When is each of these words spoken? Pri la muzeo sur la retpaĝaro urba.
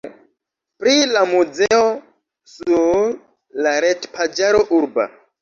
Pri 0.83 0.93
la 1.11 1.21
muzeo 1.31 1.81
sur 2.55 3.13
la 3.69 3.77
retpaĝaro 3.87 4.65
urba. 4.81 5.09